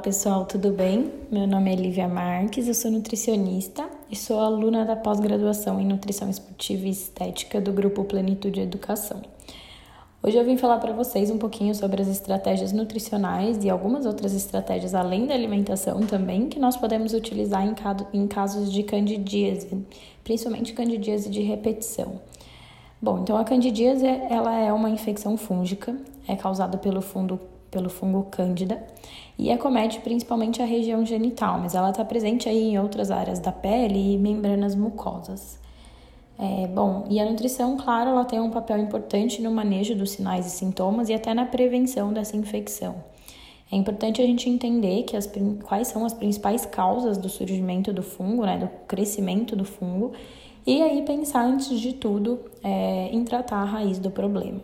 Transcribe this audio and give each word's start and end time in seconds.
pessoal, 0.00 0.44
tudo 0.44 0.70
bem? 0.70 1.12
Meu 1.28 1.44
nome 1.44 1.72
é 1.72 1.74
Lívia 1.74 2.06
Marques, 2.06 2.68
eu 2.68 2.74
sou 2.74 2.88
nutricionista 2.88 3.84
e 4.08 4.14
sou 4.14 4.38
aluna 4.38 4.84
da 4.84 4.94
pós-graduação 4.94 5.80
em 5.80 5.84
Nutrição 5.84 6.30
Esportiva 6.30 6.86
e 6.86 6.90
Estética 6.90 7.60
do 7.60 7.72
Grupo 7.72 8.04
Plenitude 8.04 8.60
Educação. 8.60 9.20
Hoje 10.22 10.36
eu 10.36 10.44
vim 10.44 10.56
falar 10.56 10.78
para 10.78 10.92
vocês 10.92 11.30
um 11.30 11.36
pouquinho 11.36 11.74
sobre 11.74 12.00
as 12.00 12.06
estratégias 12.06 12.70
nutricionais 12.70 13.64
e 13.64 13.70
algumas 13.70 14.06
outras 14.06 14.32
estratégias 14.34 14.94
além 14.94 15.26
da 15.26 15.34
alimentação 15.34 16.00
também 16.02 16.48
que 16.48 16.60
nós 16.60 16.76
podemos 16.76 17.12
utilizar 17.12 17.66
em 18.12 18.26
casos 18.28 18.72
de 18.72 18.84
candidíase, 18.84 19.84
principalmente 20.22 20.74
candidíase 20.74 21.28
de 21.28 21.42
repetição. 21.42 22.20
Bom, 23.00 23.18
então 23.18 23.36
a 23.36 23.42
candidíase 23.42 24.06
ela 24.06 24.56
é 24.56 24.72
uma 24.72 24.90
infecção 24.90 25.36
fúngica, 25.36 25.96
é 26.28 26.36
causada 26.36 26.78
pelo 26.78 27.02
fungo 27.02 27.40
pelo 27.72 27.90
fungo 27.90 28.28
Cândida 28.30 28.86
e 29.36 29.50
acomete 29.50 29.98
principalmente 30.00 30.62
a 30.62 30.64
região 30.64 31.04
genital, 31.04 31.58
mas 31.58 31.74
ela 31.74 31.90
está 31.90 32.04
presente 32.04 32.48
aí 32.48 32.70
em 32.70 32.78
outras 32.78 33.10
áreas 33.10 33.40
da 33.40 33.50
pele 33.50 34.14
e 34.14 34.18
membranas 34.18 34.76
mucosas. 34.76 35.58
É, 36.38 36.66
bom, 36.68 37.06
e 37.08 37.18
a 37.18 37.24
nutrição, 37.24 37.76
claro, 37.76 38.10
ela 38.10 38.24
tem 38.24 38.38
um 38.40 38.50
papel 38.50 38.78
importante 38.78 39.40
no 39.42 39.50
manejo 39.50 39.94
dos 39.94 40.12
sinais 40.12 40.46
e 40.46 40.50
sintomas 40.50 41.08
e 41.08 41.14
até 41.14 41.32
na 41.34 41.46
prevenção 41.46 42.12
dessa 42.12 42.36
infecção. 42.36 42.96
É 43.70 43.76
importante 43.76 44.20
a 44.20 44.26
gente 44.26 44.50
entender 44.50 45.04
que 45.04 45.16
as, 45.16 45.30
quais 45.62 45.88
são 45.88 46.04
as 46.04 46.12
principais 46.12 46.66
causas 46.66 47.16
do 47.16 47.28
surgimento 47.28 47.90
do 47.90 48.02
fungo, 48.02 48.44
né, 48.44 48.58
do 48.58 48.68
crescimento 48.86 49.56
do 49.56 49.64
fungo, 49.64 50.12
e 50.66 50.82
aí 50.82 51.02
pensar 51.02 51.44
antes 51.44 51.80
de 51.80 51.94
tudo 51.94 52.38
é, 52.62 53.08
em 53.10 53.24
tratar 53.24 53.56
a 53.56 53.64
raiz 53.64 53.98
do 53.98 54.10
problema. 54.10 54.60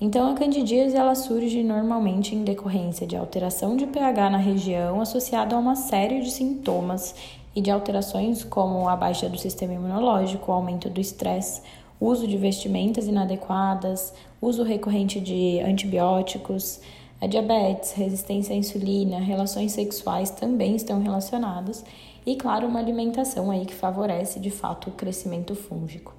Então, 0.00 0.30
a 0.30 0.34
candidíase 0.34 0.96
ela 0.96 1.14
surge 1.14 1.62
normalmente 1.62 2.34
em 2.34 2.42
decorrência 2.42 3.06
de 3.06 3.16
alteração 3.16 3.76
de 3.76 3.86
pH 3.86 4.30
na 4.30 4.38
região 4.38 5.00
associada 5.00 5.54
a 5.54 5.58
uma 5.58 5.76
série 5.76 6.20
de 6.20 6.30
sintomas 6.30 7.14
e 7.54 7.60
de 7.60 7.70
alterações 7.70 8.42
como 8.42 8.88
a 8.88 8.96
baixa 8.96 9.28
do 9.28 9.38
sistema 9.38 9.74
imunológico, 9.74 10.50
o 10.50 10.54
aumento 10.54 10.90
do 10.90 11.00
estresse, 11.00 11.62
uso 12.00 12.26
de 12.26 12.36
vestimentas 12.36 13.06
inadequadas, 13.06 14.12
uso 14.42 14.64
recorrente 14.64 15.20
de 15.20 15.60
antibióticos, 15.60 16.80
a 17.20 17.26
diabetes, 17.26 17.92
resistência 17.92 18.54
à 18.54 18.58
insulina, 18.58 19.18
relações 19.18 19.72
sexuais 19.72 20.30
também 20.30 20.74
estão 20.74 21.00
relacionadas 21.00 21.84
e, 22.26 22.34
claro, 22.36 22.66
uma 22.66 22.80
alimentação 22.80 23.50
aí 23.50 23.64
que 23.64 23.74
favorece 23.74 24.40
de 24.40 24.50
fato 24.50 24.90
o 24.90 24.92
crescimento 24.92 25.54
fúngico. 25.54 26.14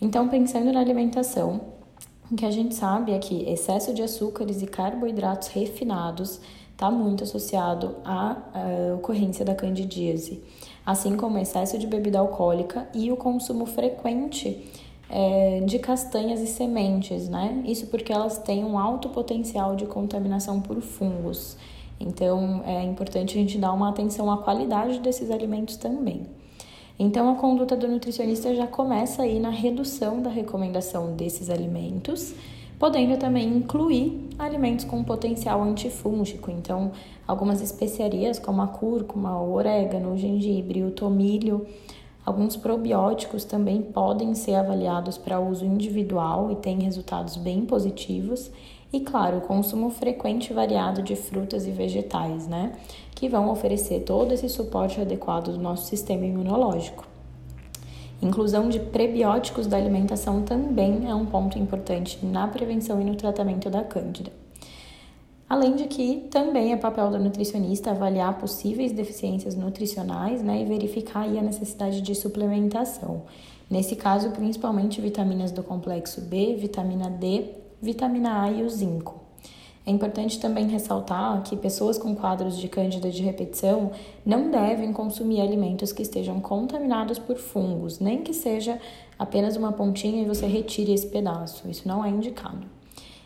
Então, 0.00 0.28
pensando 0.28 0.70
na 0.70 0.80
alimentação, 0.80 1.75
o 2.30 2.34
que 2.34 2.44
a 2.44 2.50
gente 2.50 2.74
sabe 2.74 3.12
é 3.12 3.18
que 3.18 3.48
excesso 3.48 3.94
de 3.94 4.02
açúcares 4.02 4.62
e 4.62 4.66
carboidratos 4.66 5.48
refinados 5.48 6.40
está 6.72 6.90
muito 6.90 7.24
associado 7.24 7.96
à, 8.04 8.32
à, 8.32 8.94
ocorrência 8.94 9.44
da 9.44 9.54
candidíase, 9.54 10.42
assim 10.84 11.16
como 11.16 11.38
excesso 11.38 11.78
de 11.78 11.86
bebida 11.86 12.18
alcoólica 12.18 12.86
e 12.92 13.10
o 13.10 13.16
consumo 13.16 13.64
frequente 13.64 14.70
é, 15.08 15.60
de 15.60 15.78
castanhas 15.78 16.40
e 16.40 16.46
sementes, 16.46 17.28
né? 17.28 17.62
Isso 17.64 17.86
porque 17.86 18.12
elas 18.12 18.38
têm 18.38 18.64
um 18.64 18.78
alto 18.78 19.08
potencial 19.08 19.76
de 19.76 19.86
contaminação 19.86 20.60
por 20.60 20.80
fungos. 20.80 21.56
Então 21.98 22.62
é 22.66 22.82
importante 22.82 23.38
a 23.38 23.40
gente 23.40 23.56
dar 23.56 23.72
uma 23.72 23.88
atenção 23.88 24.30
à 24.30 24.38
qualidade 24.38 24.98
desses 24.98 25.30
alimentos 25.30 25.76
também. 25.76 26.26
Então, 26.98 27.30
a 27.30 27.34
conduta 27.34 27.76
do 27.76 27.86
nutricionista 27.86 28.54
já 28.54 28.66
começa 28.66 29.22
aí 29.22 29.38
na 29.38 29.50
redução 29.50 30.22
da 30.22 30.30
recomendação 30.30 31.12
desses 31.14 31.50
alimentos, 31.50 32.34
podendo 32.78 33.18
também 33.18 33.48
incluir 33.48 34.28
alimentos 34.38 34.86
com 34.86 35.04
potencial 35.04 35.62
antifúngico. 35.62 36.50
Então, 36.50 36.92
algumas 37.28 37.60
especiarias 37.60 38.38
como 38.38 38.62
a 38.62 38.66
cúrcuma, 38.66 39.38
o 39.38 39.52
orégano, 39.52 40.14
o 40.14 40.16
gengibre, 40.16 40.84
o 40.84 40.90
tomilho, 40.90 41.66
alguns 42.24 42.56
probióticos 42.56 43.44
também 43.44 43.82
podem 43.82 44.34
ser 44.34 44.54
avaliados 44.54 45.18
para 45.18 45.38
uso 45.38 45.66
individual 45.66 46.50
e 46.50 46.56
têm 46.56 46.80
resultados 46.80 47.36
bem 47.36 47.66
positivos. 47.66 48.50
E 48.92 49.00
claro, 49.00 49.38
o 49.38 49.40
consumo 49.40 49.90
frequente 49.90 50.50
e 50.50 50.54
variado 50.54 51.02
de 51.02 51.16
frutas 51.16 51.66
e 51.66 51.70
vegetais, 51.70 52.46
né? 52.46 52.72
Que 53.14 53.28
vão 53.28 53.50
oferecer 53.50 54.00
todo 54.00 54.32
esse 54.32 54.48
suporte 54.48 55.00
adequado 55.00 55.52
do 55.52 55.58
nosso 55.58 55.86
sistema 55.86 56.24
imunológico. 56.24 57.06
Inclusão 58.22 58.68
de 58.68 58.80
prebióticos 58.80 59.66
da 59.66 59.76
alimentação 59.76 60.42
também 60.42 61.08
é 61.08 61.14
um 61.14 61.26
ponto 61.26 61.58
importante 61.58 62.24
na 62.24 62.48
prevenção 62.48 63.00
e 63.00 63.04
no 63.04 63.14
tratamento 63.14 63.68
da 63.68 63.84
cândida. 63.84 64.32
Além 65.48 65.76
de 65.76 65.84
que 65.84 66.26
também 66.30 66.72
é 66.72 66.76
papel 66.76 67.10
do 67.10 67.18
nutricionista 67.18 67.90
avaliar 67.90 68.38
possíveis 68.38 68.92
deficiências 68.92 69.54
nutricionais 69.54 70.42
né, 70.42 70.62
e 70.62 70.64
verificar 70.64 71.24
a 71.24 71.42
necessidade 71.42 72.00
de 72.00 72.14
suplementação. 72.14 73.22
Nesse 73.70 73.94
caso, 73.94 74.30
principalmente 74.30 75.00
vitaminas 75.00 75.52
do 75.52 75.62
complexo 75.62 76.20
B, 76.20 76.56
vitamina 76.56 77.10
D 77.10 77.65
vitamina 77.80 78.42
A 78.42 78.50
e 78.50 78.62
o 78.62 78.70
zinco. 78.70 79.26
É 79.86 79.90
importante 79.92 80.40
também 80.40 80.66
ressaltar 80.66 81.44
que 81.44 81.56
pessoas 81.56 81.96
com 81.96 82.12
quadros 82.16 82.58
de 82.58 82.66
cândida 82.66 83.08
de 83.08 83.22
repetição 83.22 83.92
não 84.24 84.50
devem 84.50 84.92
consumir 84.92 85.40
alimentos 85.40 85.92
que 85.92 86.02
estejam 86.02 86.40
contaminados 86.40 87.20
por 87.20 87.36
fungos, 87.36 88.00
nem 88.00 88.20
que 88.20 88.34
seja 88.34 88.80
apenas 89.16 89.54
uma 89.54 89.70
pontinha 89.70 90.22
e 90.22 90.26
você 90.26 90.44
retire 90.44 90.92
esse 90.92 91.06
pedaço. 91.06 91.70
Isso 91.70 91.86
não 91.86 92.04
é 92.04 92.10
indicado. 92.10 92.66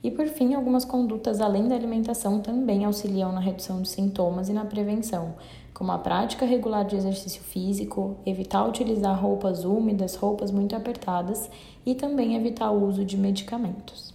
E 0.00 0.12
por 0.12 0.28
fim, 0.28 0.54
algumas 0.54 0.84
condutas 0.84 1.40
além 1.40 1.66
da 1.66 1.74
alimentação 1.74 2.38
também 2.38 2.84
auxiliam 2.84 3.32
na 3.32 3.40
redução 3.40 3.82
de 3.82 3.88
sintomas 3.88 4.48
e 4.48 4.52
na 4.52 4.64
prevenção, 4.64 5.34
como 5.72 5.90
a 5.90 5.98
prática 5.98 6.46
regular 6.46 6.84
de 6.84 6.94
exercício 6.94 7.42
físico, 7.42 8.16
evitar 8.24 8.64
utilizar 8.64 9.20
roupas 9.20 9.64
úmidas, 9.64 10.14
roupas 10.14 10.52
muito 10.52 10.76
apertadas 10.76 11.50
e 11.84 11.96
também 11.96 12.36
evitar 12.36 12.70
o 12.70 12.86
uso 12.86 13.04
de 13.04 13.16
medicamentos. 13.16 14.13